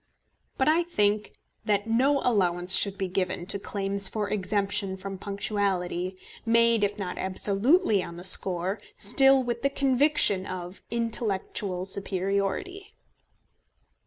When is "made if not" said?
6.43-7.19